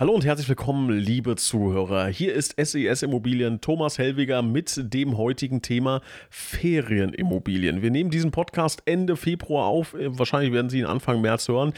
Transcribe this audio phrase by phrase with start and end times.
[0.00, 2.06] Hallo und herzlich willkommen, liebe Zuhörer.
[2.06, 7.82] Hier ist SES Immobilien Thomas Hellwiger mit dem heutigen Thema Ferienimmobilien.
[7.82, 9.96] Wir nehmen diesen Podcast Ende Februar auf.
[9.98, 11.72] Wahrscheinlich werden Sie ihn Anfang März hören.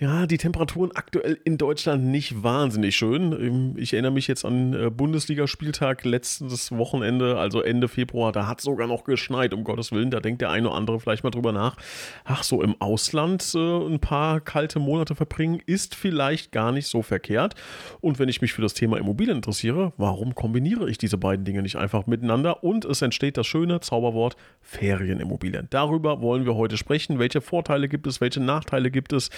[0.00, 3.76] Ja, die Temperaturen aktuell in Deutschland nicht wahnsinnig schön.
[3.78, 8.32] Ich erinnere mich jetzt an äh, Bundesligaspieltag letztes Wochenende, also Ende Februar.
[8.32, 10.10] Da hat sogar noch geschneit, um Gottes Willen.
[10.10, 11.76] Da denkt der eine oder andere vielleicht mal drüber nach.
[12.24, 17.02] Ach, so im Ausland äh, ein paar kalte Monate verbringen ist vielleicht gar nicht so
[17.02, 17.54] verkehrt.
[18.00, 21.62] Und wenn ich mich für das Thema Immobilien interessiere, warum kombiniere ich diese beiden Dinge
[21.62, 22.64] nicht einfach miteinander?
[22.64, 25.66] Und es entsteht das schöne Zauberwort Ferienimmobilien.
[25.70, 27.18] Darüber wollen wir heute sprechen.
[27.18, 28.20] Welche Vorteile gibt es?
[28.20, 29.30] Welche Nachteile gibt es?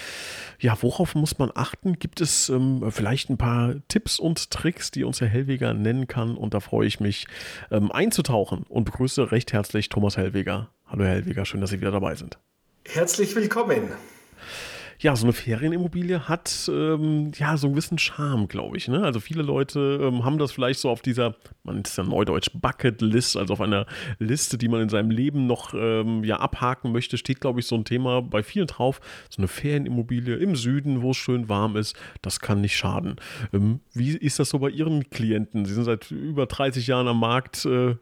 [0.59, 1.99] Ja, worauf muss man achten?
[1.99, 6.35] Gibt es ähm, vielleicht ein paar Tipps und Tricks, die uns Herr Hellweger nennen kann?
[6.37, 7.27] Und da freue ich mich
[7.71, 10.69] ähm, einzutauchen und begrüße recht herzlich Thomas Hellweger.
[10.87, 12.37] Hallo Herr Hellweger, schön, dass Sie wieder dabei sind.
[12.85, 13.89] Herzlich willkommen
[15.03, 18.87] ja, so eine Ferienimmobilie hat ähm, ja so einen gewissen Charme, glaube ich.
[18.87, 19.03] Ne?
[19.03, 23.35] Also viele Leute ähm, haben das vielleicht so auf dieser, man es ja neudeutsch Bucketlist,
[23.35, 23.85] also auf einer
[24.19, 27.75] Liste, die man in seinem Leben noch ähm, ja abhaken möchte, steht, glaube ich, so
[27.75, 29.01] ein Thema bei vielen drauf.
[29.29, 33.17] So eine Ferienimmobilie im Süden, wo es schön warm ist, das kann nicht schaden.
[33.51, 35.65] Ähm, wie ist das so bei Ihren Klienten?
[35.65, 37.65] Sie sind seit über 30 Jahren am Markt.
[37.65, 37.97] Äh,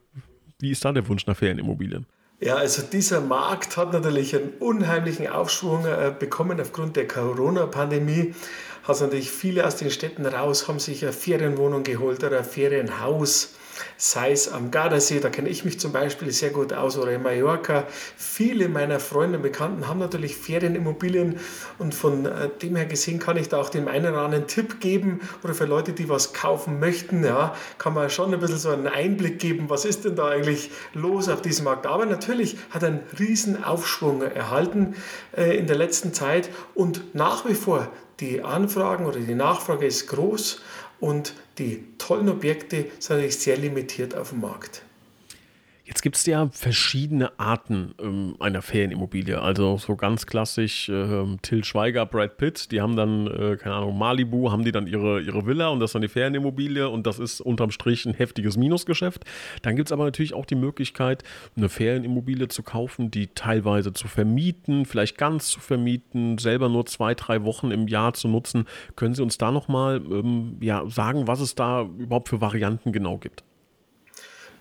[0.60, 2.06] wie ist da der Wunsch nach Ferienimmobilien?
[2.44, 8.34] Ja, also dieser Markt hat natürlich einen unheimlichen Aufschwung äh, bekommen aufgrund der Corona-Pandemie.
[8.82, 13.54] Hat natürlich viele aus den Städten raus, haben sich eine Ferienwohnung geholt oder ein Ferienhaus
[13.98, 17.24] sei es am Gardasee, da kenne ich mich zum Beispiel sehr gut aus, oder in
[17.24, 17.86] Mallorca.
[18.16, 21.40] Viele meiner Freunde und Bekannten haben natürlich Ferienimmobilien
[21.80, 24.80] und von äh, dem her gesehen kann ich da auch dem einen oder anderen Tipp
[24.80, 28.70] geben oder für Leute, die was kaufen möchten, ja, kann man schon ein bisschen so
[28.70, 31.86] einen Einblick geben, was ist denn da eigentlich los auf diesem Markt.
[31.86, 34.96] Aber natürlich hat er einen riesen Aufschwung erhalten
[35.36, 37.90] äh, in der letzten Zeit und nach wie vor
[38.20, 40.62] die Anfragen oder die Nachfrage ist groß
[41.02, 44.84] und die tollen Objekte sind natürlich sehr limitiert auf dem Markt.
[45.92, 49.42] Jetzt gibt es ja verschiedene Arten ähm, einer Ferienimmobilie.
[49.42, 53.98] Also so ganz klassisch äh, Till Schweiger, Brad Pitt, die haben dann, äh, keine Ahnung,
[53.98, 57.20] Malibu, haben die dann ihre, ihre Villa und das ist dann die Ferienimmobilie und das
[57.20, 59.26] ist unterm Strich ein heftiges Minusgeschäft.
[59.64, 61.26] Dann gibt es aber natürlich auch die Möglichkeit,
[61.58, 67.16] eine Ferienimmobilie zu kaufen, die teilweise zu vermieten, vielleicht ganz zu vermieten, selber nur zwei,
[67.16, 68.64] drei Wochen im Jahr zu nutzen.
[68.96, 73.18] Können Sie uns da nochmal ähm, ja, sagen, was es da überhaupt für Varianten genau
[73.18, 73.44] gibt?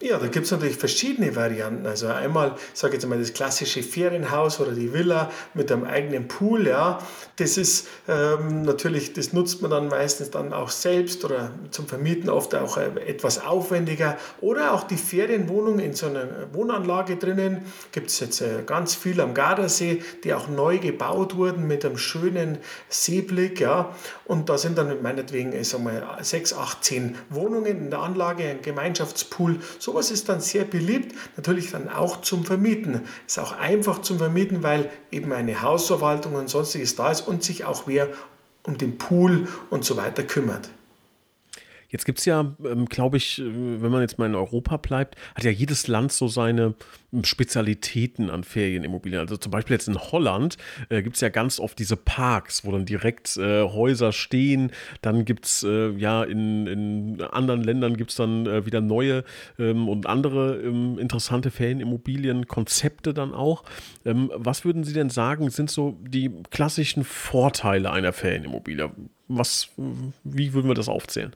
[0.02, 1.86] Ja, da gibt es natürlich verschiedene Varianten.
[1.86, 6.26] Also einmal, sage ich jetzt mal, das klassische Ferienhaus oder die Villa mit einem eigenen
[6.26, 7.00] Pool, ja,
[7.36, 12.30] das ist ähm, natürlich, das nutzt man dann meistens dann auch selbst oder zum Vermieten
[12.30, 14.16] oft auch äh, etwas aufwendiger.
[14.40, 19.20] Oder auch die Ferienwohnung in so einer Wohnanlage drinnen, gibt es jetzt äh, ganz viel
[19.20, 22.56] am Gardasee, die auch neu gebaut wurden mit einem schönen
[22.88, 23.94] Seeblick, ja.
[24.24, 28.44] Und da sind dann meinetwegen, ich sag mal, sechs, acht, zehn Wohnungen in der Anlage,
[28.44, 33.00] ein Gemeinschaftspool, so Sowas ist dann sehr beliebt, natürlich dann auch zum Vermieten.
[33.26, 37.64] Ist auch einfach zum Vermieten, weil eben eine Hausverwaltung und sonstiges da ist und sich
[37.64, 38.08] auch wer
[38.62, 40.70] um den Pool und so weiter kümmert.
[41.90, 45.16] Jetzt gibt es ja, ähm, glaube ich, äh, wenn man jetzt mal in Europa bleibt,
[45.34, 46.74] hat ja jedes Land so seine
[47.12, 49.20] ähm, Spezialitäten an Ferienimmobilien.
[49.20, 50.56] Also zum Beispiel jetzt in Holland
[50.88, 54.70] äh, gibt es ja ganz oft diese Parks, wo dann direkt äh, Häuser stehen.
[55.02, 59.24] Dann gibt es äh, ja in, in, anderen Ländern gibt es dann äh, wieder neue
[59.58, 63.64] ähm, und andere ähm, interessante Ferienimmobilienkonzepte dann auch.
[64.04, 68.90] Ähm, was würden Sie denn sagen, sind so die klassischen Vorteile einer Ferienimmobilie?
[69.26, 69.70] Was,
[70.24, 71.34] wie würden wir das aufzählen?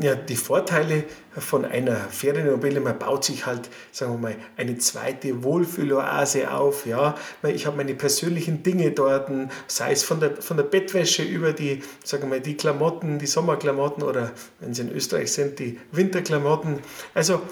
[0.00, 1.04] Ja, die Vorteile
[1.36, 6.86] von einer Ferienimmobilie, man baut sich halt, sagen wir mal, eine zweite Wohlfühloase auf.
[6.86, 7.14] Ja.
[7.42, 9.30] Ich habe meine persönlichen Dinge dort,
[9.66, 13.26] sei es von der, von der Bettwäsche über die, sagen wir mal, die Klamotten, die
[13.26, 16.78] Sommerklamotten oder, wenn sie in Österreich sind, die Winterklamotten.
[17.12, 17.42] Also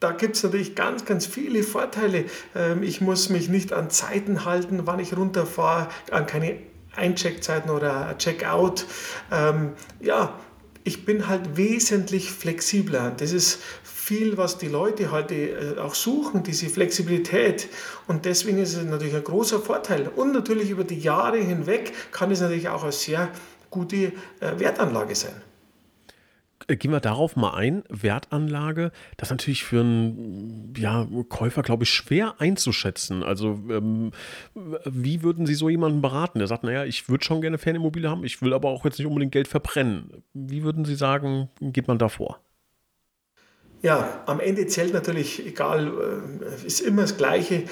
[0.00, 2.24] da gibt es natürlich ganz, ganz viele Vorteile.
[2.56, 6.56] Ähm, ich muss mich nicht an Zeiten halten, wann ich runterfahre, an keine
[6.96, 8.84] Eincheckzeiten oder Checkout.
[9.30, 10.38] Ähm, ja,
[10.84, 13.10] ich bin halt wesentlich flexibler.
[13.16, 17.68] Das ist viel, was die Leute heute äh, auch suchen, diese Flexibilität.
[18.06, 20.08] Und deswegen ist es natürlich ein großer Vorteil.
[20.14, 23.30] Und natürlich über die Jahre hinweg kann es natürlich auch eine sehr
[23.70, 24.12] gute äh,
[24.58, 25.34] Wertanlage sein.
[26.66, 27.84] Äh, gehen wir darauf mal ein.
[27.88, 33.22] Wertanlage, das ist natürlich für einen ja, Käufer, glaube ich, schwer einzuschätzen.
[33.22, 34.12] Also, ähm,
[34.84, 38.24] wie würden Sie so jemanden beraten, der sagt, naja, ich würde schon gerne Fernimmobilie haben,
[38.24, 40.24] ich will aber auch jetzt nicht unbedingt Geld verbrennen.
[40.32, 42.43] Wie würden Sie sagen, geht man da vor?
[43.84, 45.92] Ja, am Ende zählt natürlich, egal,
[46.62, 47.64] äh, ist immer das Gleiche,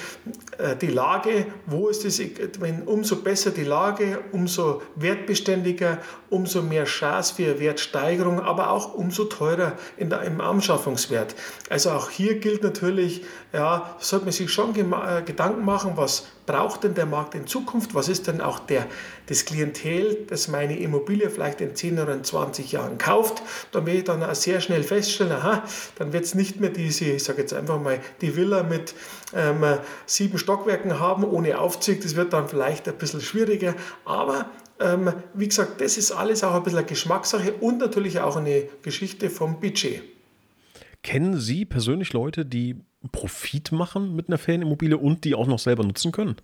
[0.59, 2.21] äh, die Lage, wo ist es,
[2.61, 9.25] wenn umso besser die Lage, umso wertbeständiger, umso mehr Chance für Wertsteigerung, aber auch umso
[9.25, 11.35] teurer in der, im Anschaffungswert.
[11.71, 13.23] Also auch hier gilt natürlich,
[13.53, 17.95] ja, sollte man sich schon äh, Gedanken machen, was braucht denn der Markt in Zukunft?
[17.95, 18.87] Was ist denn auch der,
[19.27, 23.43] das Klientel, das meine Immobilie vielleicht in 10 oder in 20 Jahren kauft?
[23.71, 25.65] Da werde ich dann auch sehr schnell feststellen, aha,
[25.99, 28.95] dann wird es nicht mehr diese, ich sage jetzt einfach mal, die Villa mit
[29.35, 29.63] ähm,
[30.07, 32.01] sieben Stockwerken haben ohne Aufzug.
[32.01, 33.75] Das wird dann vielleicht ein bisschen schwieriger.
[34.07, 34.47] Aber
[34.81, 38.65] ähm, wie gesagt, das ist alles auch ein bisschen eine Geschmackssache und natürlich auch eine
[38.81, 40.03] Geschichte vom Budget.
[41.03, 42.77] Kennen Sie persönlich Leute, die
[43.11, 46.37] Profit machen mit einer Ferienimmobilie und die auch noch selber nutzen können?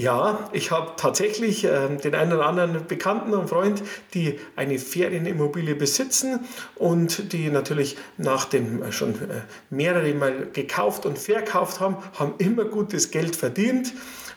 [0.00, 3.82] Ja, ich habe tatsächlich äh, den einen oder anderen Bekannten und Freund,
[4.14, 6.46] die eine Ferienimmobilie besitzen
[6.76, 12.34] und die natürlich nach dem äh, schon äh, mehrere Mal gekauft und verkauft haben, haben
[12.38, 13.92] immer gutes Geld verdient.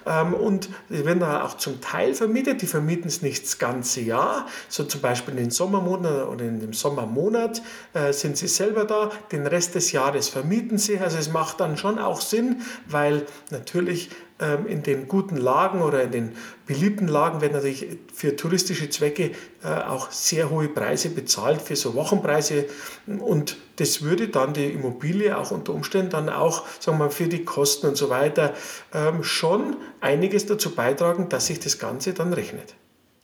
[0.05, 2.61] Ähm, und die werden da auch zum Teil vermietet.
[2.61, 4.47] Die vermieten es nicht das ganze Jahr.
[4.69, 7.61] So zum Beispiel in den Sommermonaten oder in dem Sommermonat
[7.93, 9.11] äh, sind sie selber da.
[9.31, 10.99] Den Rest des Jahres vermieten sie.
[10.99, 14.09] Also es macht dann schon auch Sinn, weil natürlich
[14.67, 16.31] in den guten Lagen oder in den
[16.65, 19.31] beliebten Lagen werden natürlich für touristische Zwecke
[19.63, 22.65] äh, auch sehr hohe Preise bezahlt für so Wochenpreise
[23.19, 27.27] und das würde dann die Immobilie auch unter Umständen dann auch sagen wir mal, für
[27.27, 28.53] die Kosten und so weiter
[28.93, 32.75] ähm, schon einiges dazu beitragen, dass sich das Ganze dann rechnet.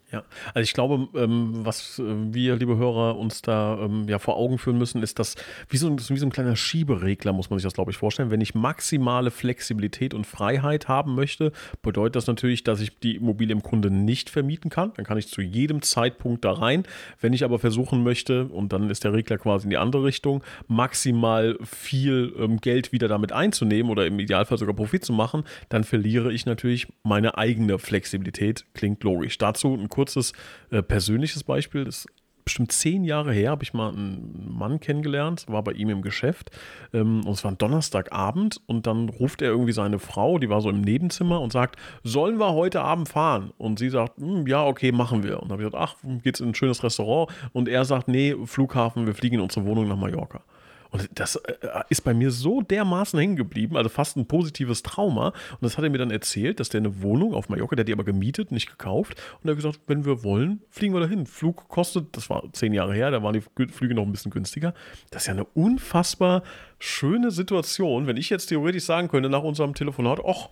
[0.10, 0.24] Ja,
[0.54, 4.58] also ich glaube, ähm, was äh, wir, liebe Hörer, uns da ähm, ja vor Augen
[4.58, 5.36] führen müssen, ist das
[5.68, 8.32] wie so, wie so ein kleiner Schieberegler, muss man sich das, glaube ich, vorstellen.
[8.32, 11.52] Wenn ich maximale Flexibilität und Freiheit haben möchte,
[11.82, 14.94] bedeutet das natürlich, dass ich die Immobilie im Grunde nicht vermieten kann.
[14.96, 16.84] Dann kann ich zu jedem Zeitpunkt da rein.
[17.20, 20.42] Wenn ich aber versuchen möchte, und dann ist der Regler quasi in die andere Richtung,
[20.70, 25.84] maximal viel ähm, Geld wieder damit einzunehmen oder im Idealfall sogar Profit zu machen, dann
[25.84, 28.64] verliere ich natürlich meine eigene Flexibilität.
[28.74, 29.38] Klingt logisch.
[29.38, 30.34] Dazu ein kurzes
[30.70, 31.84] äh, persönliches Beispiel.
[31.84, 32.08] Das ist
[32.44, 36.52] bestimmt zehn Jahre her, habe ich mal einen Mann kennengelernt, war bei ihm im Geschäft.
[36.94, 40.62] Ähm, und es war ein Donnerstagabend und dann ruft er irgendwie seine Frau, die war
[40.62, 43.52] so im Nebenzimmer und sagt, sollen wir heute Abend fahren?
[43.58, 45.42] Und sie sagt, hm, ja, okay, machen wir.
[45.42, 47.32] Und habe ich gesagt, ach, geht's in ein schönes Restaurant?
[47.54, 50.42] Und er sagt, nee, Flughafen, wir fliegen in unsere Wohnung nach Mallorca.
[50.98, 51.54] Und das äh,
[51.90, 55.28] ist bei mir so dermaßen hängen geblieben, also fast ein positives Trauma.
[55.28, 57.88] Und das hat er mir dann erzählt, dass der eine Wohnung auf Mallorca, der hat
[57.88, 59.22] die aber gemietet, nicht gekauft.
[59.42, 61.26] Und er hat gesagt, wenn wir wollen, fliegen wir dahin.
[61.26, 64.74] Flug kostet, das war zehn Jahre her, da waren die Flüge noch ein bisschen günstiger.
[65.12, 66.44] Das ist ja eine unfassbar
[66.80, 70.50] schöne Situation, wenn ich jetzt theoretisch sagen könnte, nach unserem Telefonat, ach,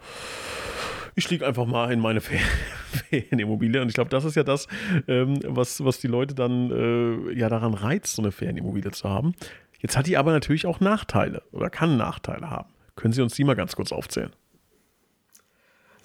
[1.15, 2.21] ich liege einfach mal in meine
[3.09, 3.81] Ferienimmobilie.
[3.81, 4.67] Und ich glaube, das ist ja das,
[5.07, 9.33] ähm, was, was die Leute dann äh, ja daran reizt, so eine Ferienimmobilie zu haben.
[9.85, 12.73] Jetzt hat die aber natürlich auch Nachteile oder kann Nachteile haben.
[12.95, 14.31] Können Sie uns die mal ganz kurz aufzählen?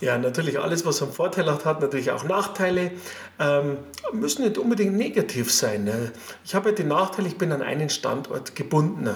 [0.01, 2.93] Ja, natürlich alles, was einen Vorteil hat, hat natürlich auch Nachteile.
[3.39, 3.77] Ähm,
[4.13, 5.85] müssen nicht unbedingt negativ sein.
[5.85, 6.13] Ne?
[6.43, 9.11] Ich habe ja den Nachteil, ich bin an einen Standort gebunden.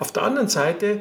[0.00, 1.00] Auf der anderen Seite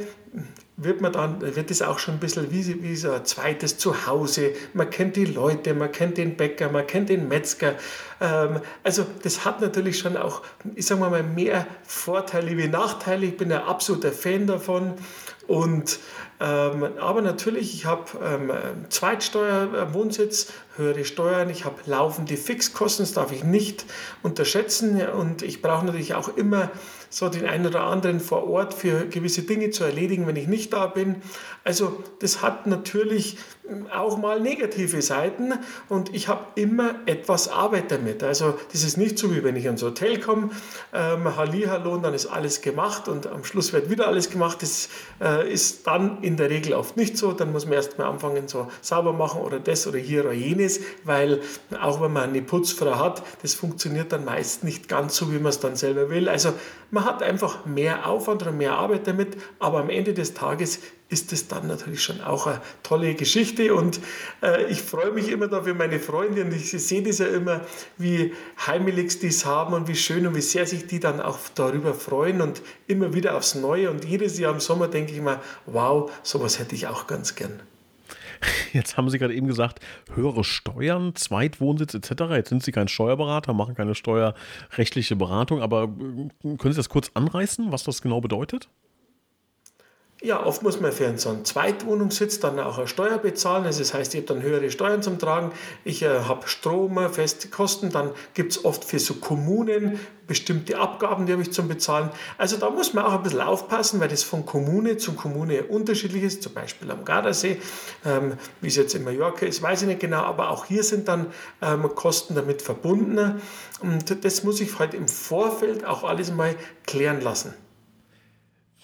[0.77, 4.51] wird man dann, wird es auch schon ein bisschen wie, wie so ein zweites Zuhause.
[4.73, 7.75] Man kennt die Leute, man kennt den Bäcker, man kennt den Metzger.
[8.21, 10.41] Ähm, also das hat natürlich schon auch,
[10.75, 13.27] ich sage mal, mehr Vorteile wie Nachteile.
[13.27, 14.93] Ich bin ein absoluter Fan davon.
[15.47, 15.99] Und
[16.39, 18.51] ähm, aber natürlich, ich habe ähm,
[18.89, 23.85] Zweitsteuer, äh, Wohnsitz, höhere Steuern, ich habe laufende Fixkosten, das darf ich nicht
[24.23, 25.01] unterschätzen.
[25.07, 26.71] Und ich brauche natürlich auch immer
[27.13, 30.73] so den einen oder anderen vor Ort für gewisse Dinge zu erledigen, wenn ich nicht
[30.73, 31.17] da bin.
[31.63, 33.37] Also das hat natürlich
[33.95, 35.53] auch mal negative Seiten
[35.89, 38.23] und ich habe immer etwas Arbeit damit.
[38.23, 40.49] Also das ist nicht so, wie wenn ich ins Hotel komme,
[40.91, 44.61] ähm, Hallihallo und dann ist alles gemacht und am Schluss wird wieder alles gemacht.
[44.61, 44.89] Das
[45.21, 47.31] äh, ist dann in der Regel oft nicht so.
[47.31, 50.81] Dann muss man erst mal anfangen, so sauber machen oder das oder hier oder jenes,
[51.03, 51.41] weil
[51.79, 55.47] auch wenn man eine Putzfrau hat, das funktioniert dann meist nicht ganz so, wie man
[55.47, 56.27] es dann selber will.
[56.27, 56.53] Also
[56.91, 60.79] man hat einfach mehr Aufwand oder mehr Arbeit damit, aber am Ende des Tages
[61.09, 63.75] ist es dann natürlich schon auch eine tolle Geschichte.
[63.75, 63.99] Und
[64.41, 67.61] äh, ich freue mich immer da für meine Freunde und ich sehe das ja immer,
[67.97, 68.33] wie
[68.65, 71.93] heimelig die es haben und wie schön und wie sehr sich die dann auch darüber
[71.93, 73.91] freuen und immer wieder aufs Neue.
[73.91, 77.61] Und jedes Jahr im Sommer denke ich mir, wow, sowas hätte ich auch ganz gern.
[78.73, 79.79] Jetzt haben Sie gerade eben gesagt,
[80.13, 82.23] höhere Steuern, Zweitwohnsitz etc.
[82.31, 87.11] Jetzt sind Sie kein Steuerberater, machen keine steuerrechtliche Beratung, aber äh, können Sie das kurz
[87.13, 88.69] anreißen, was das genau bedeutet?
[90.25, 93.65] Ja, oft muss man für so einen Zweitwohnungssitz dann auch eine Steuer bezahlen.
[93.65, 95.51] Also das heißt, ich habe dann höhere Steuern zum Tragen.
[95.83, 97.89] Ich äh, habe Strom, äh, feste Kosten.
[97.89, 102.09] Dann gibt es oft für so Kommunen bestimmte Abgaben, die habe ich zum Bezahlen.
[102.37, 106.23] Also da muss man auch ein bisschen aufpassen, weil das von Kommune zu Kommune unterschiedlich
[106.23, 106.41] ist.
[106.41, 107.59] Zum Beispiel am Gardasee,
[108.05, 110.21] ähm, wie es jetzt in Mallorca ist, weiß ich nicht genau.
[110.21, 113.41] Aber auch hier sind dann ähm, Kosten damit verbunden.
[113.81, 117.53] Und das muss ich halt im Vorfeld auch alles mal klären lassen.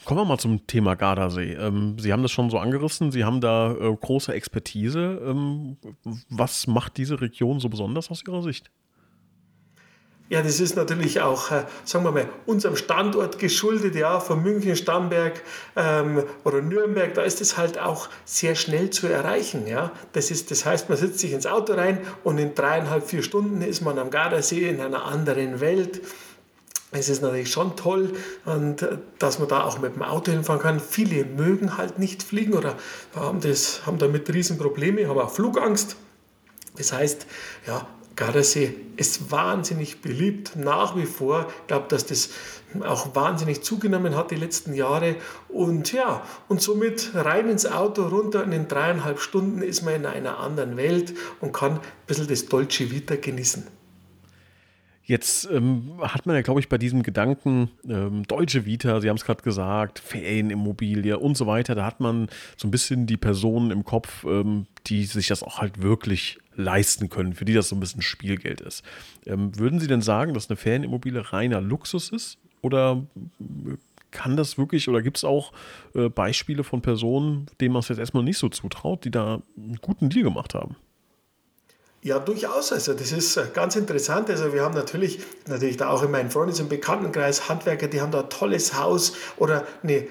[0.05, 1.53] Kommen wir mal zum Thema Gardasee.
[1.53, 5.21] Ähm, Sie haben das schon so angerissen, Sie haben da äh, große Expertise.
[5.23, 5.77] Ähm,
[6.29, 8.71] was macht diese Region so besonders aus Ihrer Sicht?
[10.29, 14.75] Ja, das ist natürlich auch, äh, sagen wir mal, unserem Standort geschuldet, ja, von München,
[14.75, 15.41] Starnberg
[15.75, 19.91] ähm, oder Nürnberg, da ist es halt auch sehr schnell zu erreichen, ja.
[20.13, 23.63] Das, ist, das heißt, man sitzt sich ins Auto rein und in dreieinhalb, vier Stunden
[23.63, 26.01] ist man am Gardasee in einer anderen Welt
[26.91, 28.13] es ist natürlich schon toll,
[28.45, 30.79] und, äh, dass man da auch mit dem Auto hinfahren kann.
[30.79, 32.75] Viele mögen halt nicht fliegen oder
[33.15, 35.95] haben, das, haben damit Riesenprobleme, haben auch Flugangst.
[36.77, 37.27] Das heißt,
[37.67, 41.47] ja, Gardasee ist wahnsinnig beliebt, nach wie vor.
[41.61, 42.29] Ich glaube, dass das
[42.81, 45.15] auch wahnsinnig zugenommen hat die letzten Jahre.
[45.47, 50.05] Und ja, und somit rein ins Auto, runter in den dreieinhalb Stunden ist man in
[50.05, 53.78] einer anderen Welt und kann ein bisschen das Dolce Vita genießen.
[55.09, 59.15] Jetzt ähm, hat man ja, glaube ich, bei diesem Gedanken ähm, Deutsche Vita, Sie haben
[59.15, 63.71] es gerade gesagt, Ferienimmobilie und so weiter, da hat man so ein bisschen die Personen
[63.71, 67.75] im Kopf, ähm, die sich das auch halt wirklich leisten können, für die das so
[67.75, 68.83] ein bisschen Spielgeld ist.
[69.25, 72.37] Ähm, würden Sie denn sagen, dass eine Ferienimmobilie reiner Luxus ist?
[72.61, 73.03] Oder
[73.39, 73.77] äh,
[74.11, 75.53] kann das wirklich, oder gibt es auch
[75.95, 79.79] äh, Beispiele von Personen, denen man es jetzt erstmal nicht so zutraut, die da einen
[79.81, 80.75] guten Deal gemacht haben?
[82.01, 82.71] Ja, durchaus.
[82.71, 84.29] Also das ist äh, ganz interessant.
[84.29, 88.11] Also wir haben natürlich, natürlich da auch in meinem Freundes- und Bekanntenkreis Handwerker, die haben
[88.11, 90.07] da ein tolles Haus oder eine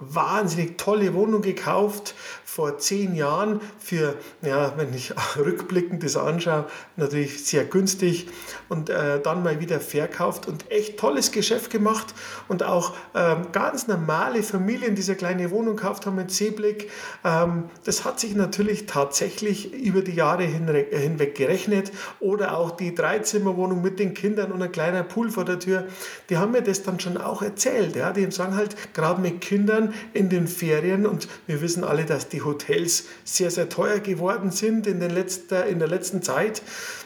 [0.00, 2.14] wahnsinnig tolle Wohnung gekauft
[2.44, 6.64] vor zehn Jahren für, ja, wenn ich rückblickend das anschaue,
[6.96, 8.26] natürlich sehr günstig
[8.68, 12.14] und äh, dann mal wieder verkauft und echt tolles Geschäft gemacht
[12.48, 16.90] und auch ähm, ganz normale Familien diese kleine Wohnung gekauft haben mit Seeblick.
[17.24, 23.82] Ähm, das hat sich natürlich tatsächlich über die Jahre hinweg gerechnet oder auch die Dreizimmerwohnung
[23.82, 25.86] mit den Kindern und ein kleiner Pool vor der Tür,
[26.30, 27.94] die haben mir das dann schon auch erzählt.
[27.94, 28.12] Ja?
[28.12, 32.42] Die sagen halt, gerade mit Kindern, in den Ferien und wir wissen alle, dass die
[32.42, 36.62] Hotels sehr, sehr teuer geworden sind in, den letzten, in der letzten Zeit.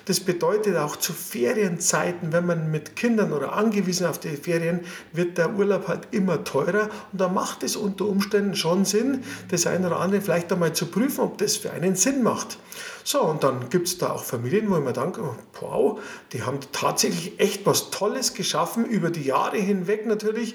[0.07, 4.81] Das bedeutet auch zu Ferienzeiten, wenn man mit Kindern oder angewiesen auf die Ferien,
[5.12, 9.67] wird der Urlaub halt immer teurer und da macht es unter Umständen schon Sinn, das
[9.67, 12.59] eine oder andere vielleicht einmal zu prüfen, ob das für einen Sinn macht.
[13.05, 15.23] So, und dann gibt es da auch Familien, wo ich mir denke,
[15.61, 16.01] wow,
[16.33, 20.55] die haben tatsächlich echt was Tolles geschaffen, über die Jahre hinweg natürlich,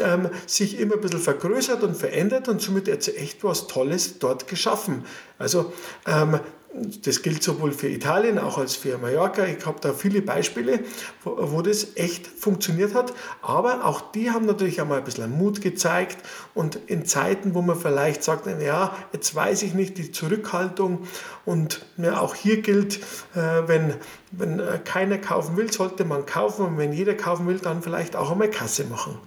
[0.00, 4.46] ähm, sich immer ein bisschen vergrößert und verändert und somit jetzt echt was Tolles dort
[4.46, 5.04] geschaffen.
[5.38, 5.72] Also
[6.06, 6.40] ähm,
[6.72, 9.44] das gilt sowohl für Italien auch als für Mallorca.
[9.44, 10.80] Ich habe da viele Beispiele,
[11.24, 13.12] wo, wo, das echt funktioniert hat.
[13.42, 16.18] Aber auch die haben natürlich einmal ein bisschen Mut gezeigt.
[16.54, 21.08] Und in Zeiten, wo man vielleicht sagt, ja, jetzt weiß ich nicht, die Zurückhaltung.
[21.44, 22.98] Und ja, auch hier gilt,
[23.34, 23.94] äh, wenn,
[24.30, 26.66] wenn äh, keiner kaufen will, sollte man kaufen.
[26.66, 29.18] Und wenn jeder kaufen will, dann vielleicht auch einmal Kasse machen.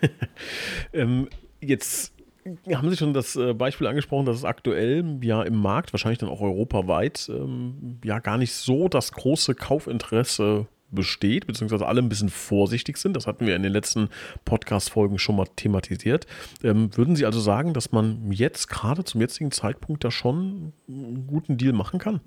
[0.92, 1.28] ähm,
[1.60, 2.12] jetzt
[2.72, 6.28] haben Sie schon das äh, Beispiel angesprochen, dass es aktuell ja im Markt, wahrscheinlich dann
[6.28, 12.28] auch europaweit, ähm, ja gar nicht so das große Kaufinteresse besteht, beziehungsweise alle ein bisschen
[12.28, 13.16] vorsichtig sind.
[13.16, 14.08] Das hatten wir in den letzten
[14.44, 16.26] Podcast-Folgen schon mal thematisiert.
[16.62, 21.26] Ähm, würden Sie also sagen, dass man jetzt gerade zum jetzigen Zeitpunkt da schon einen
[21.26, 22.20] guten Deal machen kann?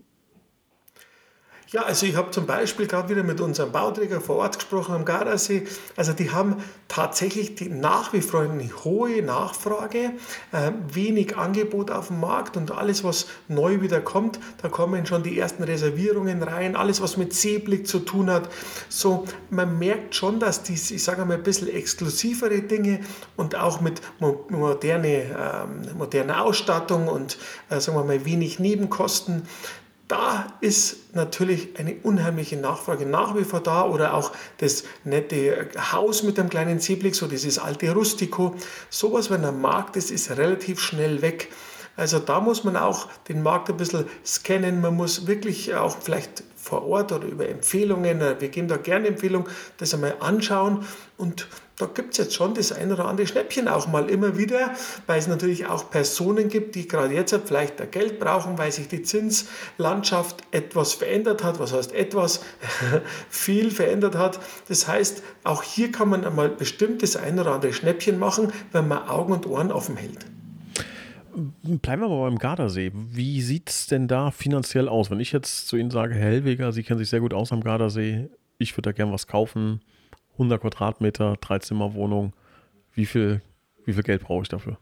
[1.76, 5.04] Ja, also ich habe zum Beispiel gerade wieder mit unserem Bauträger vor Ort gesprochen am
[5.04, 5.68] Gardasee.
[5.98, 10.14] Also die haben tatsächlich die nach wie vor eine hohe Nachfrage,
[10.54, 15.24] äh, wenig Angebot auf dem Markt und alles, was neu wieder kommt, da kommen schon
[15.24, 18.48] die ersten Reservierungen rein, alles, was mit Seeblick zu tun hat.
[18.88, 23.02] So, man merkt schon, dass die, ich sage mal, ein bisschen exklusivere Dinge
[23.36, 27.38] und auch mit moderne, ähm, moderner Ausstattung und,
[27.70, 29.46] äh, sagen wir mal, wenig Nebenkosten,
[30.08, 36.22] da ist natürlich eine unheimliche Nachfrage nach wie vor da oder auch das nette Haus
[36.24, 38.56] mit einem kleinen Seeblick, so dieses alte Rustico.
[38.90, 41.52] Sowas, wenn am Markt ist, ist relativ schnell weg.
[41.98, 44.82] Also da muss man auch den Markt ein bisschen scannen.
[44.82, 49.08] Man muss wirklich auch vielleicht vor Ort oder über Empfehlungen, äh, wir geben da gerne
[49.08, 49.48] Empfehlungen,
[49.78, 50.84] das einmal anschauen
[51.16, 54.72] und da gibt es jetzt schon das ein oder andere Schnäppchen auch mal immer wieder,
[55.08, 59.02] weil es natürlich auch Personen gibt, die gerade jetzt vielleicht Geld brauchen, weil sich die
[59.04, 61.60] Zinslandschaft etwas verändert hat.
[61.60, 62.42] Was heißt etwas?
[63.30, 64.40] Viel verändert hat.
[64.70, 68.88] Das heißt, auch hier kann man einmal bestimmt das ein oder andere Schnäppchen machen, wenn
[68.88, 70.26] man Augen und Ohren offen hält.
[71.82, 72.94] Bleiben wir mal beim Gardasee.
[72.94, 75.12] Wie sieht es denn da finanziell aus?
[75.12, 77.62] Wenn ich jetzt zu Ihnen sage, Herr Hellweger, Sie kennen sich sehr gut aus am
[77.62, 79.82] Gardasee, ich würde da gerne was kaufen,
[80.38, 82.34] 100 Quadratmeter, Dreizimmerwohnung,
[82.94, 83.42] wie viel,
[83.86, 84.78] wie viel Geld brauche ich dafür?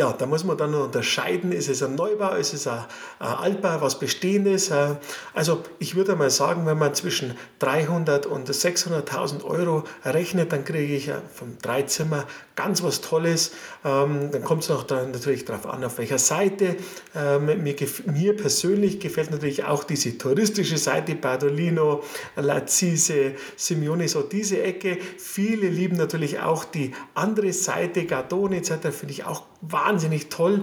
[0.00, 2.84] Ja, da muss man dann unterscheiden, ist es ein Neubau, ist es ein,
[3.18, 4.70] Altbau, was Bestehendes.
[4.70, 4.94] Äh,
[5.34, 10.94] also ich würde mal sagen, wenn man zwischen 300 und 600.000 Euro rechnet, dann kriege
[10.94, 12.24] ich vom Dreizimmer
[12.56, 13.52] ganz was Tolles.
[13.84, 16.76] Ähm, dann kommt es natürlich darauf an, auf welcher Seite.
[17.14, 17.76] Ähm, mir,
[18.06, 22.02] mir persönlich gefällt natürlich auch diese touristische Seite, Badolino,
[22.36, 24.96] Lazise, Simeone, so diese Ecke.
[25.18, 28.88] Viele lieben natürlich auch die andere Seite, Gardone etc.
[28.92, 29.89] finde ich auch wahnsinnig
[30.28, 30.62] toll.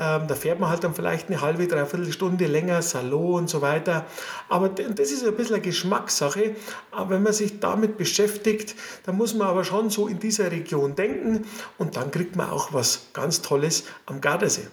[0.00, 3.62] Ähm, da fährt man halt dann vielleicht eine halbe, dreiviertel Stunde länger, Salon und so
[3.62, 4.06] weiter.
[4.48, 6.54] Aber das ist ein bisschen eine Geschmackssache.
[6.92, 10.94] Aber wenn man sich damit beschäftigt, dann muss man aber schon so in dieser Region
[10.94, 11.46] denken
[11.78, 14.68] und dann kriegt man auch was ganz Tolles am Gardasee.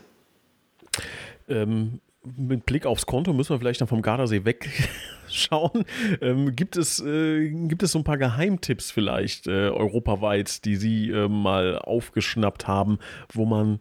[1.47, 1.99] Ähm,
[2.37, 5.85] mit Blick aufs Konto müssen wir vielleicht dann vom Gardasee wegschauen.
[6.21, 11.09] Ähm, gibt, es, äh, gibt es so ein paar Geheimtipps vielleicht äh, europaweit, die Sie
[11.09, 12.99] äh, mal aufgeschnappt haben,
[13.33, 13.79] wo man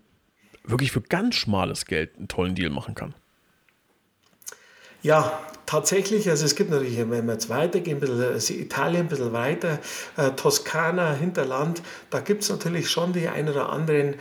[0.65, 3.15] wirklich für ganz schmales Geld einen tollen Deal machen kann?
[5.03, 9.79] Ja, tatsächlich, also es gibt natürlich, wenn wir jetzt weitergehen, also Italien ein bisschen weiter,
[10.17, 14.15] äh, Toskana, Hinterland, da gibt es natürlich schon die ein oder anderen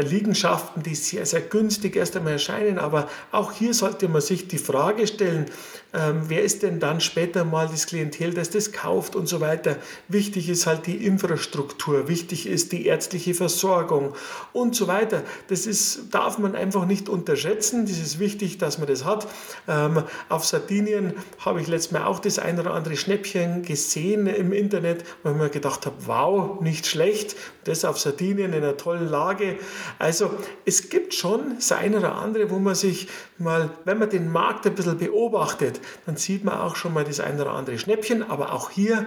[0.00, 4.58] Liegenschaften, die sehr, sehr günstig erst einmal erscheinen, aber auch hier sollte man sich die
[4.58, 5.46] Frage stellen,
[5.94, 9.76] ähm, wer ist denn dann später mal das Klientel, das das kauft und so weiter.
[10.08, 14.14] Wichtig ist halt die Infrastruktur, wichtig ist die ärztliche Versorgung
[14.52, 15.22] und so weiter.
[15.48, 19.28] Das ist, darf man einfach nicht unterschätzen, das ist wichtig, dass man das hat.
[19.66, 24.52] Ähm, auf Sardinien habe ich letztes Mal auch das ein oder andere Schnäppchen gesehen im
[24.52, 29.08] Internet, wo ich mir gedacht habe, wow, nicht schlecht, das auf Sardinien in einer tollen
[29.08, 29.58] Lage.
[29.98, 33.08] Also es gibt schon das eine oder andere, wo man sich
[33.38, 37.20] mal, wenn man den Markt ein bisschen beobachtet, dann sieht man auch schon mal das
[37.20, 39.06] eine oder andere Schnäppchen, aber auch hier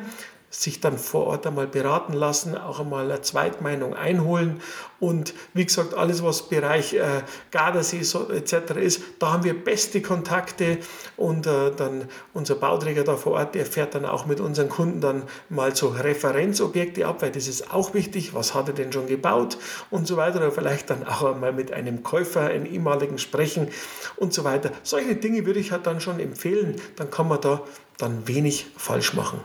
[0.51, 4.62] sich dann vor Ort einmal beraten lassen, auch einmal eine Zweitmeinung einholen.
[4.99, 8.75] Und wie gesagt, alles, was Bereich äh, Gardasee so, etc.
[8.75, 10.78] ist, da haben wir beste Kontakte
[11.15, 14.99] und äh, dann unser Bauträger da vor Ort, der fährt dann auch mit unseren Kunden
[14.99, 19.08] dann mal so Referenzobjekte ab, weil das ist auch wichtig, was hat er denn schon
[19.08, 19.58] gebaut
[19.89, 20.38] und so weiter.
[20.38, 23.69] Oder vielleicht dann auch einmal mit einem Käufer, einem ehemaligen sprechen
[24.17, 24.71] und so weiter.
[24.84, 27.63] Solche Dinge würde ich halt dann schon empfehlen, dann kann man da
[27.97, 29.39] dann wenig falsch machen.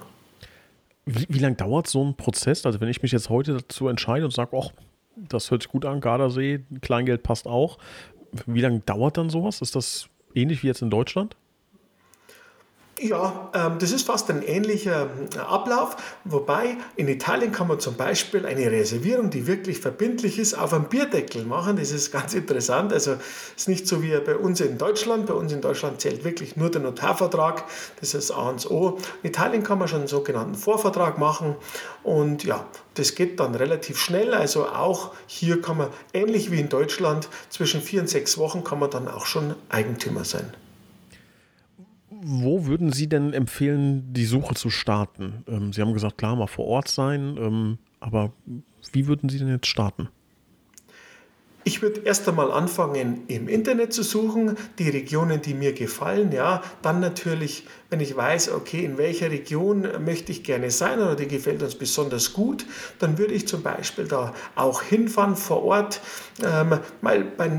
[1.06, 2.66] Wie, wie lange dauert so ein Prozess?
[2.66, 4.70] Also wenn ich mich jetzt heute dazu entscheide und sage, ach,
[5.16, 7.78] das hört sich gut an, Gardasee, Kleingeld passt auch.
[8.46, 9.62] Wie lange dauert dann sowas?
[9.62, 11.36] Ist das ähnlich wie jetzt in Deutschland?
[12.98, 17.94] Ja, ähm, das ist fast ein ähnlicher äh, Ablauf, wobei in Italien kann man zum
[17.94, 21.76] Beispiel eine Reservierung, die wirklich verbindlich ist, auf einem Bierdeckel machen.
[21.76, 22.94] Das ist ganz interessant.
[22.94, 25.26] Also es ist nicht so wie bei uns in Deutschland.
[25.26, 27.64] Bei uns in Deutschland zählt wirklich nur der Notarvertrag.
[28.00, 28.98] Das ist A und O.
[29.22, 31.54] In Italien kann man schon einen sogenannten Vorvertrag machen
[32.02, 34.32] und ja, das geht dann relativ schnell.
[34.32, 38.78] Also auch hier kann man ähnlich wie in Deutschland zwischen vier und sechs Wochen kann
[38.78, 40.50] man dann auch schon Eigentümer sein.
[42.22, 45.44] Wo würden Sie denn empfehlen, die Suche zu starten?
[45.46, 48.32] Ähm, Sie haben gesagt, klar, mal vor Ort sein, ähm, aber
[48.92, 50.08] wie würden Sie denn jetzt starten?
[51.68, 56.30] Ich würde erst einmal anfangen, im Internet zu suchen, die Regionen, die mir gefallen.
[56.30, 61.16] Ja, dann natürlich, wenn ich weiß, okay, in welcher Region möchte ich gerne sein oder
[61.16, 62.64] die gefällt uns besonders gut,
[63.00, 66.00] dann würde ich zum Beispiel da auch hinfahren vor Ort,
[66.40, 67.50] ähm, mal bei,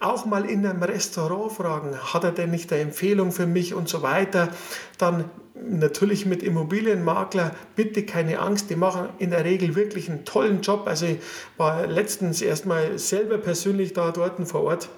[0.00, 3.88] auch mal in einem Restaurant fragen, hat er denn nicht eine Empfehlung für mich und
[3.88, 4.48] so weiter.
[4.98, 5.26] Dann
[5.68, 10.86] natürlich mit Immobilienmakler, bitte keine Angst, die machen in der Regel wirklich einen tollen Job.
[10.86, 11.18] Also ich
[11.56, 14.88] war letztens erstmal selber persönlich da dort vor Ort.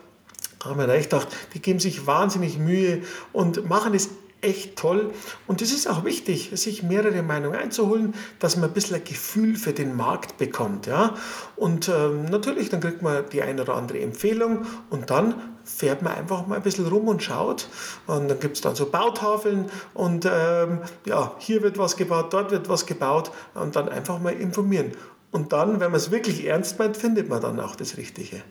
[0.65, 4.11] Haben wir recht gedacht, die geben sich wahnsinnig Mühe und machen es
[4.43, 5.13] echt toll.
[5.47, 9.57] Und es ist auch wichtig, sich mehrere Meinungen einzuholen, dass man ein bisschen ein Gefühl
[9.57, 10.87] für den Markt bekommt.
[10.87, 11.15] Ja?
[11.57, 16.15] Und ähm, natürlich, dann kriegt man die eine oder andere Empfehlung und dann fährt man
[16.15, 17.69] einfach mal ein bisschen rum und schaut.
[18.07, 22.51] Und dann gibt es dann so Bautafeln und ähm, ja, hier wird was gebaut, dort
[22.51, 24.93] wird was gebaut und dann einfach mal informieren.
[25.31, 28.43] Und dann, wenn man es wirklich ernst meint, findet man dann auch das Richtige.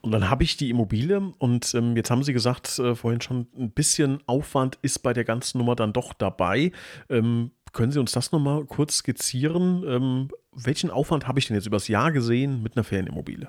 [0.00, 3.48] Und dann habe ich die Immobilie und ähm, jetzt haben Sie gesagt, äh, vorhin schon,
[3.58, 6.70] ein bisschen Aufwand ist bei der ganzen Nummer dann doch dabei.
[7.10, 9.84] Ähm, können Sie uns das nochmal kurz skizzieren?
[9.86, 13.48] Ähm, welchen Aufwand habe ich denn jetzt übers Jahr gesehen mit einer Ferienimmobilie?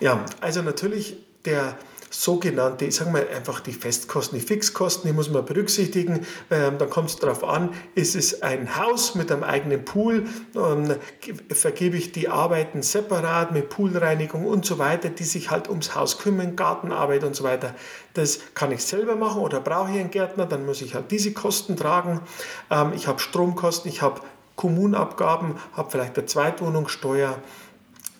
[0.00, 1.76] Ja, also natürlich der
[2.10, 6.26] sogenannte, ich sage mal einfach die Festkosten, die Fixkosten, die muss man berücksichtigen.
[6.50, 10.94] Ähm, dann kommt es darauf an, ist es ein Haus mit einem eigenen Pool, ähm,
[11.50, 16.18] vergebe ich die Arbeiten separat mit Poolreinigung und so weiter, die sich halt ums Haus
[16.18, 17.74] kümmern, Gartenarbeit und so weiter.
[18.14, 21.32] Das kann ich selber machen oder brauche ich einen Gärtner, dann muss ich halt diese
[21.32, 22.20] Kosten tragen.
[22.70, 24.20] Ähm, ich habe Stromkosten, ich habe
[24.56, 27.38] Kommunabgaben, habe vielleicht eine Zweitwohnungssteuer.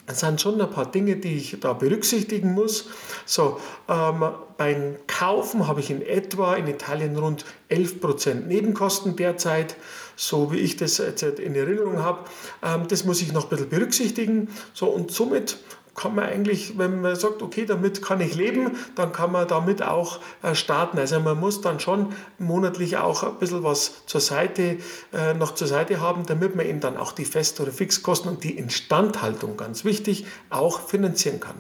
[0.09, 2.89] Es sind schon ein paar Dinge, die ich da berücksichtigen muss.
[3.25, 4.25] So, ähm,
[4.57, 9.77] beim Kaufen habe ich in etwa in Italien rund 11% Nebenkosten derzeit,
[10.15, 12.21] so wie ich das jetzt in Erinnerung habe.
[12.63, 14.49] Ähm, das muss ich noch ein bisschen berücksichtigen.
[14.75, 15.59] So, und somit
[15.97, 19.83] kann man eigentlich, wenn man sagt, okay, damit kann ich leben, dann kann man damit
[19.83, 20.99] auch äh, starten.
[20.99, 24.79] Also man muss dann schon monatlich auch ein bisschen was zur Seite,
[25.13, 28.45] äh, noch zur Seite haben, damit man eben dann auch die Fest- oder Fixkosten und
[28.45, 31.57] die Instandhaltung, ganz wichtig, auch finanzieren kann.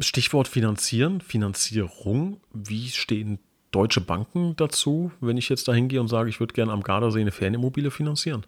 [0.00, 2.40] Stichwort Finanzieren, Finanzierung.
[2.52, 3.38] Wie stehen
[3.70, 7.20] deutsche Banken dazu, wenn ich jetzt da hingehe und sage, ich würde gerne am Gardasee
[7.20, 8.44] eine Fernimmobilie finanzieren?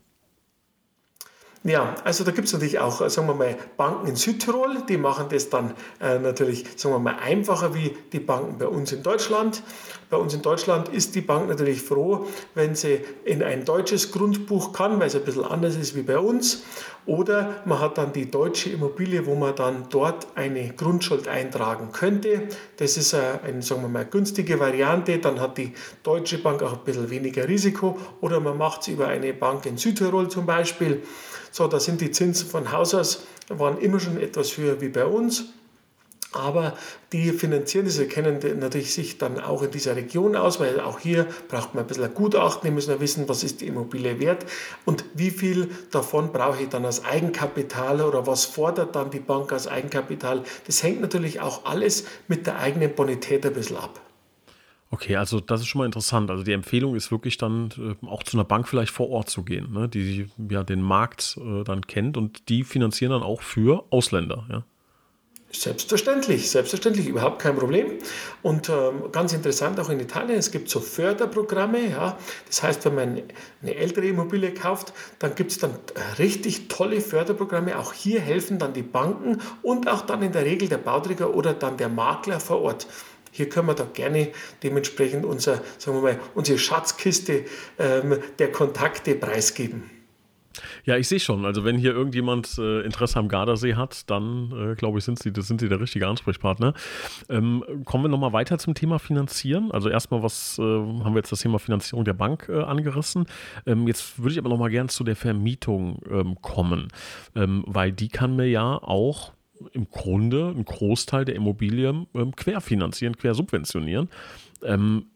[1.68, 5.26] Ja, also da gibt es natürlich auch, sagen wir mal, Banken in Südtirol, die machen
[5.28, 9.62] das dann äh, natürlich, sagen wir mal, einfacher wie die Banken bei uns in Deutschland.
[10.08, 14.72] Bei uns in Deutschland ist die Bank natürlich froh, wenn sie in ein deutsches Grundbuch
[14.72, 16.62] kann, weil es ein bisschen anders ist wie bei uns.
[17.04, 22.48] Oder man hat dann die deutsche Immobilie, wo man dann dort eine Grundschuld eintragen könnte.
[22.78, 25.18] Das ist eine, sagen wir mal, günstige Variante.
[25.18, 27.98] Dann hat die Deutsche Bank auch ein bisschen weniger Risiko.
[28.22, 31.02] Oder man macht es über eine Bank in Südtirol zum Beispiel.
[31.58, 35.04] So, da sind die Zinsen von Haus aus, waren immer schon etwas höher wie bei
[35.04, 35.46] uns.
[36.30, 36.74] Aber
[37.10, 41.26] die finanzieren das, kennen natürlich sich dann auch in dieser Region aus, weil auch hier
[41.48, 44.46] braucht man ein bisschen ein Gutachten, die müssen ja wissen, was ist die Immobilie wert
[44.84, 49.50] und wie viel davon brauche ich dann als Eigenkapital oder was fordert dann die Bank
[49.50, 50.44] als Eigenkapital.
[50.68, 53.98] Das hängt natürlich auch alles mit der eigenen Bonität ein bisschen ab.
[54.90, 56.30] Okay, also das ist schon mal interessant.
[56.30, 59.42] Also die Empfehlung ist wirklich dann äh, auch zu einer Bank vielleicht vor Ort zu
[59.42, 59.88] gehen, ne?
[59.88, 64.46] die ja den Markt äh, dann kennt und die finanzieren dann auch für Ausländer.
[64.50, 64.64] Ja?
[65.50, 67.92] Selbstverständlich, selbstverständlich, überhaupt kein Problem.
[68.42, 71.90] Und ähm, ganz interessant auch in Italien, es gibt so Förderprogramme.
[71.90, 72.18] Ja?
[72.46, 73.22] Das heißt, wenn man
[73.62, 75.72] eine ältere Immobilie kauft, dann gibt es dann
[76.18, 77.78] richtig tolle Förderprogramme.
[77.78, 81.54] Auch hier helfen dann die Banken und auch dann in der Regel der Bauträger oder
[81.54, 82.86] dann der Makler vor Ort.
[83.30, 84.28] Hier können wir da gerne
[84.62, 87.44] dementsprechend unser, sagen wir mal, unsere Schatzkiste
[87.78, 89.98] ähm, der Kontakte preisgeben.
[90.84, 91.44] Ja, ich sehe schon.
[91.44, 95.32] Also wenn hier irgendjemand äh, Interesse am Gardasee hat, dann äh, glaube ich, sind sie,
[95.36, 96.74] sind sie der richtige Ansprechpartner.
[97.28, 99.70] Ähm, kommen wir nochmal weiter zum Thema Finanzieren.
[99.70, 103.26] Also erstmal, was äh, haben wir jetzt das Thema Finanzierung der Bank äh, angerissen.
[103.66, 106.88] Ähm, jetzt würde ich aber nochmal gerne zu der Vermietung ähm, kommen,
[107.34, 109.32] ähm, weil die kann mir ja auch
[109.72, 114.08] im Grunde einen Großteil der Immobilien ähm, querfinanzieren, quersubventionieren.
[114.62, 115.06] Ähm,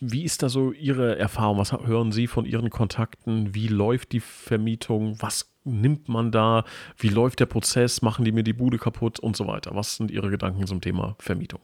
[0.00, 1.58] wie ist da so Ihre Erfahrung?
[1.58, 3.54] Was hören Sie von Ihren Kontakten?
[3.54, 5.16] Wie läuft die Vermietung?
[5.20, 6.64] Was nimmt man da?
[6.96, 8.02] Wie läuft der Prozess?
[8.02, 9.74] Machen die mir die Bude kaputt und so weiter?
[9.74, 11.60] Was sind Ihre Gedanken zum Thema Vermietung?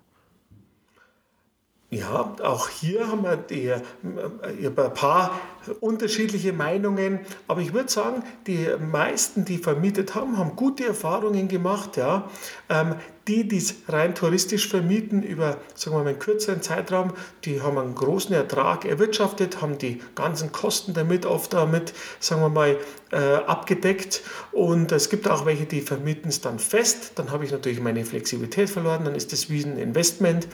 [1.90, 5.40] Ja, auch hier haben wir die, äh, ein paar
[5.80, 11.96] unterschiedliche Meinungen, aber ich würde sagen, die meisten, die vermietet haben, haben gute Erfahrungen gemacht.
[11.96, 12.28] Ja.
[12.68, 12.96] Ähm,
[13.28, 17.12] die, die es rein touristisch vermieten über sagen wir mal, einen kürzeren Zeitraum,
[17.44, 22.48] die haben einen großen Ertrag erwirtschaftet, haben die ganzen Kosten damit oft damit, sagen wir
[22.48, 22.76] mal,
[23.12, 24.22] äh, abgedeckt.
[24.52, 27.12] Und es gibt auch welche, die vermieten es dann fest.
[27.16, 30.48] Dann habe ich natürlich meine Flexibilität verloren, dann ist das wie ein Investment.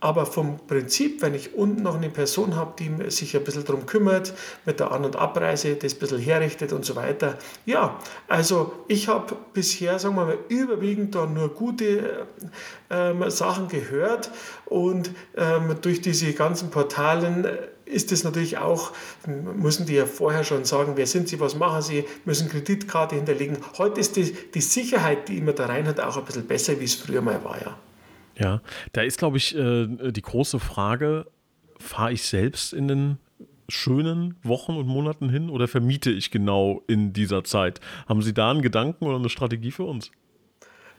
[0.00, 3.86] Aber vom Prinzip, wenn ich unten noch eine Person habe, die sich ein bisschen darum
[3.86, 7.38] kümmert, mit der An- und Abreise das ein bisschen herrichtet und so weiter.
[7.64, 12.26] Ja, also ich habe bisher, sagen wir mal, überwiegend da nur gute
[12.90, 14.30] ähm, Sachen gehört
[14.66, 17.46] und ähm, durch diese ganzen Portalen
[17.86, 18.92] ist es natürlich auch,
[19.26, 23.58] müssen die ja vorher schon sagen, wer sind sie, was machen sie, müssen Kreditkarte hinterlegen.
[23.78, 26.84] Heute ist die, die Sicherheit, die immer da rein hat, auch ein bisschen besser, wie
[26.84, 27.78] es früher mal war, ja.
[28.38, 28.60] Ja,
[28.92, 31.26] da ist, glaube ich, äh, die große Frage,
[31.78, 33.18] fahre ich selbst in den
[33.68, 37.80] schönen Wochen und Monaten hin oder vermiete ich genau in dieser Zeit?
[38.06, 40.12] Haben Sie da einen Gedanken oder eine Strategie für uns?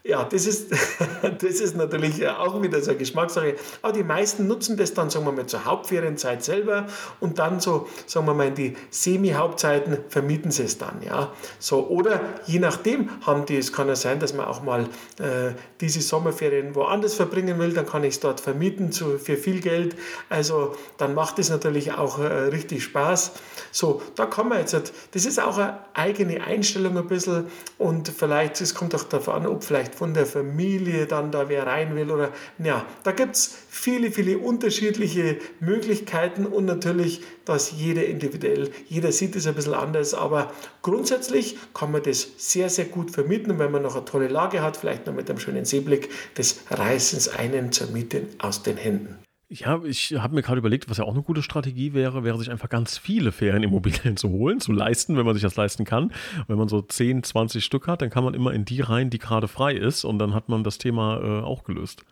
[0.07, 0.71] Ja, das ist,
[1.21, 3.57] das ist natürlich auch wieder so eine Geschmackssache.
[3.81, 6.87] Aber die meisten nutzen das dann, sagen wir mal, zur Hauptferienzeit selber
[7.19, 11.01] und dann so, sagen wir mal, in die Semi-Hauptzeiten vermieten sie es dann.
[11.05, 11.33] Ja.
[11.59, 14.83] So, oder je nachdem haben die, es kann ja sein, dass man auch mal
[15.19, 19.59] äh, diese Sommerferien woanders verbringen will, dann kann ich es dort vermieten zu, für viel
[19.59, 19.97] Geld.
[20.29, 23.33] Also dann macht es natürlich auch äh, richtig Spaß.
[23.73, 28.61] So, da kann man jetzt, das ist auch eine eigene Einstellung ein bisschen und vielleicht,
[28.61, 32.12] es kommt auch darauf an, ob vielleicht von der Familie dann da wer rein will
[32.12, 32.31] oder,
[32.63, 39.36] ja, da gibt es viele, viele unterschiedliche Möglichkeiten und natürlich, dass jeder individuell, jeder sieht
[39.36, 43.71] es ein bisschen anders, aber grundsätzlich kann man das sehr, sehr gut vermieten und wenn
[43.71, 47.27] man noch eine tolle Lage hat, vielleicht noch mit einem schönen Seeblick, das reißen es
[47.29, 49.26] einen zur Miete aus den Händen.
[49.49, 52.51] Ja, ich habe mir gerade überlegt, was ja auch eine gute Strategie wäre, wäre sich
[52.51, 56.12] einfach ganz viele Ferienimmobilien zu holen, zu leisten, wenn man sich das leisten kann.
[56.47, 59.19] wenn man so 10, 20 Stück hat, dann kann man immer in die rein, die
[59.19, 62.03] gerade frei ist und dann hat man das Thema äh, auch gelöst.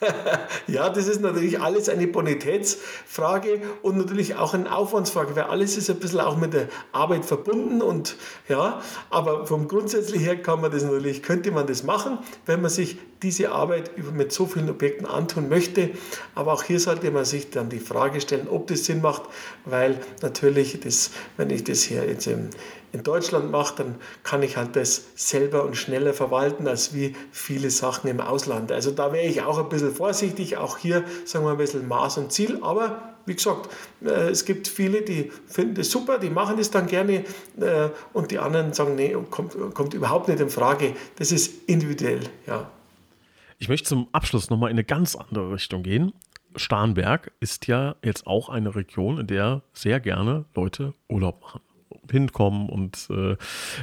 [0.66, 5.90] ja, das ist natürlich alles eine Bonitätsfrage und natürlich auch eine Aufwandsfrage, weil alles ist
[5.90, 8.16] ein bisschen auch mit der Arbeit verbunden und
[8.48, 12.70] ja, aber vom grundsätzlich her kann man das natürlich, könnte man das machen, wenn man
[12.70, 15.90] sich diese Arbeit mit so vielen Objekten antun möchte.
[16.34, 19.22] Aber auch hier sollte man sich dann die Frage stellen, ob das Sinn macht,
[19.64, 22.48] weil natürlich, das, wenn ich das hier jetzt im
[22.92, 27.70] in Deutschland mache, dann kann ich halt das selber und schneller verwalten als wie viele
[27.70, 28.72] Sachen im Ausland.
[28.72, 32.18] Also da wäre ich auch ein bisschen vorsichtig, auch hier sagen wir ein bisschen Maß
[32.18, 33.68] und Ziel, aber wie gesagt,
[34.04, 37.24] äh, es gibt viele, die finden das super, die machen das dann gerne
[37.60, 40.94] äh, und die anderen sagen, nee, kommt, kommt überhaupt nicht in Frage.
[41.16, 42.70] Das ist individuell, ja.
[43.58, 46.12] Ich möchte zum Abschluss nochmal in eine ganz andere Richtung gehen.
[46.56, 51.60] Starnberg ist ja jetzt auch eine Region, in der sehr gerne Leute Urlaub machen
[52.10, 53.36] hinkommen und äh,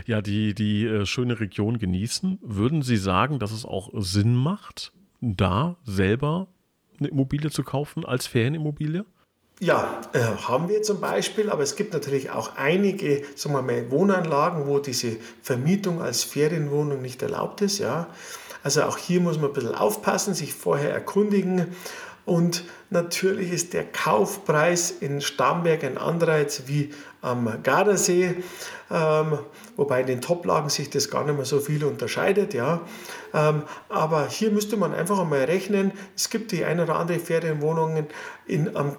[0.05, 2.39] ja, die, die äh, schöne Region genießen.
[2.41, 6.47] Würden Sie sagen, dass es auch Sinn macht, da selber
[6.99, 9.05] eine Immobilie zu kaufen als Ferienimmobilie?
[9.59, 13.89] Ja, äh, haben wir zum Beispiel, aber es gibt natürlich auch einige sagen wir mal,
[13.89, 17.79] Wohnanlagen, wo diese Vermietung als Ferienwohnung nicht erlaubt ist.
[17.79, 18.07] Ja.
[18.61, 21.75] Also auch hier muss man ein bisschen aufpassen, sich vorher erkundigen
[22.27, 26.89] und natürlich ist der Kaufpreis in Starnberg ein als wie
[27.21, 28.35] am Gardasee,
[28.91, 29.39] ähm,
[29.77, 32.53] wobei in den Toplagen sich das gar nicht mehr so viel unterscheidet.
[32.53, 32.81] Ja.
[33.33, 38.07] Ähm, aber hier müsste man einfach einmal rechnen, es gibt die ein oder andere Ferienwohnungen
[38.45, 38.97] in, am,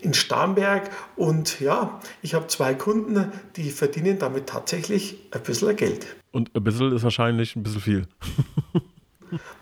[0.00, 6.06] in Starnberg und ja, ich habe zwei Kunden, die verdienen damit tatsächlich ein bisschen Geld.
[6.30, 8.06] Und ein bisschen ist wahrscheinlich ein bisschen viel.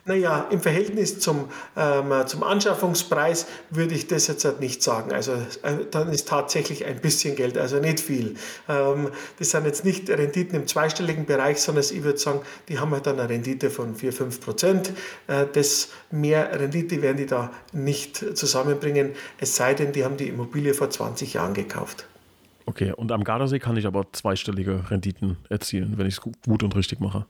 [0.04, 5.12] Naja, im Verhältnis zum, ähm, zum Anschaffungspreis würde ich das jetzt halt nicht sagen.
[5.12, 8.36] Also äh, dann ist tatsächlich ein bisschen Geld, also nicht viel.
[8.68, 12.90] Ähm, das sind jetzt nicht Renditen im zweistelligen Bereich, sondern ich würde sagen, die haben
[12.90, 14.92] halt dann eine Rendite von 4, 5 Prozent.
[15.26, 20.28] Äh, das mehr Rendite werden die da nicht zusammenbringen, es sei denn, die haben die
[20.28, 22.06] Immobilie vor 20 Jahren gekauft.
[22.66, 26.74] Okay, und am Gardasee kann ich aber zweistellige Renditen erzielen, wenn ich es gut und
[26.76, 27.26] richtig mache.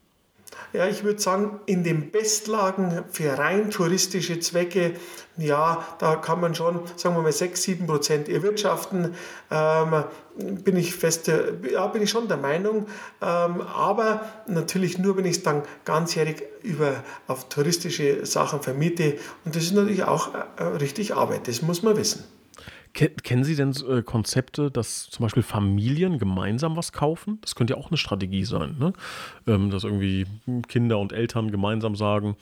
[0.72, 4.94] Ja, ich würde sagen, in den Bestlagen für rein touristische Zwecke,
[5.37, 9.14] ja, da kann man schon, sagen wir mal, 6, 7 Prozent erwirtschaften.
[9.50, 10.05] Ähm,
[10.37, 12.87] bin ich fest, ja, bin ich schon der Meinung.
[13.20, 19.16] Ähm, aber natürlich nur, wenn ich es dann ganzjährig über, auf touristische Sachen vermiete.
[19.44, 22.24] Und das ist natürlich auch äh, richtig Arbeit, das muss man wissen.
[22.94, 27.38] Kennen Sie denn äh, Konzepte, dass zum Beispiel Familien gemeinsam was kaufen?
[27.40, 28.92] Das könnte ja auch eine Strategie sein, ne?
[29.48, 30.26] Ähm, dass irgendwie
[30.68, 32.37] Kinder und Eltern gemeinsam sagen,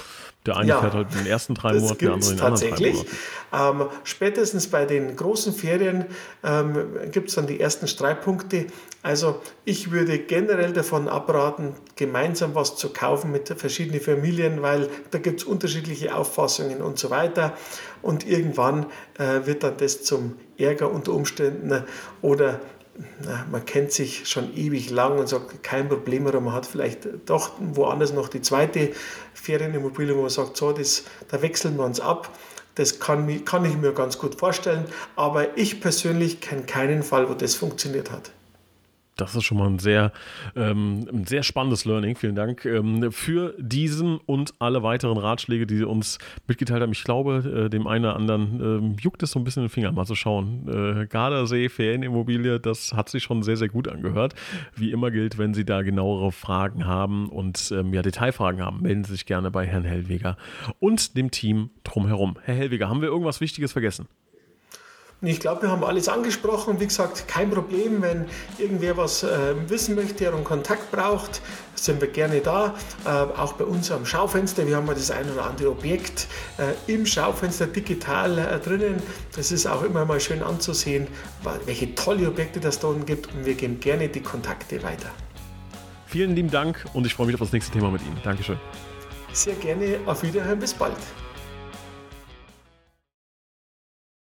[0.45, 2.71] der eine ja, fährt halt in den ersten drei Monaten, der andere in den anderen
[2.71, 3.09] drei Monaten.
[3.53, 6.05] Ähm, spätestens bei den großen Ferien
[6.45, 6.75] ähm,
[7.13, 8.67] gibt es dann die ersten Streitpunkte.
[9.03, 15.19] Also ich würde generell davon abraten, gemeinsam was zu kaufen mit verschiedenen Familien, weil da
[15.19, 17.55] gibt es unterschiedliche Auffassungen und so weiter.
[18.03, 18.87] Und irgendwann
[19.19, 21.85] äh, wird dann das zum Ärger unter Umständen
[22.21, 22.61] oder
[23.25, 27.09] na, man kennt sich schon ewig lang und sagt, kein Problem, oder man hat vielleicht
[27.27, 28.91] doch woanders noch die zweite
[29.35, 32.31] Ferienimmobilie, wo man sagt, so, das, da wechseln wir uns ab.
[32.75, 37.35] Das kann, kann ich mir ganz gut vorstellen, aber ich persönlich kenne keinen Fall, wo
[37.35, 38.33] das funktioniert hat.
[39.17, 40.11] Das ist schon mal ein sehr,
[40.57, 42.17] ähm, ein sehr spannendes Learning.
[42.17, 46.93] Vielen Dank ähm, für diesen und alle weiteren Ratschläge, die Sie uns mitgeteilt haben.
[46.93, 49.93] Ich glaube, äh, dem einen oder anderen ähm, juckt es so ein bisschen den Finger,
[49.93, 50.67] mal zu schauen.
[50.67, 54.35] Äh, Gardasee, Ferienimmobilie, das hat sich schon sehr, sehr gut angehört.
[54.75, 59.05] Wie immer gilt, wenn Sie da genauere Fragen haben und ähm, ja, Detailfragen haben, melden
[59.05, 60.39] Sie sich gerne bei Herrn Hellweger
[60.81, 62.39] und dem Team drumherum.
[62.45, 64.09] Herr Hellweger, haben wir irgendwas Wichtiges vergessen?
[65.23, 66.81] Und ich glaube, wir haben alles angesprochen.
[66.81, 68.27] Wie gesagt, kein Problem, wenn
[68.59, 71.41] irgendwer was äh, wissen möchte und Kontakt braucht,
[71.77, 72.75] sind wir gerne da.
[73.05, 74.67] Äh, auch bei uns am Schaufenster.
[74.67, 76.27] Wir haben ja das ein oder andere Objekt
[76.59, 79.01] äh, im Schaufenster digital äh, drinnen.
[79.37, 81.07] Das ist auch immer mal schön anzusehen,
[81.67, 83.33] welche tolle Objekte das da gibt.
[83.33, 85.11] Und wir geben gerne die Kontakte weiter.
[86.07, 88.19] Vielen lieben Dank und ich freue mich auf das nächste Thema mit Ihnen.
[88.25, 88.59] Dankeschön.
[89.33, 89.99] Sehr gerne.
[90.05, 90.59] Auf Wiederhören.
[90.59, 90.97] Bis bald.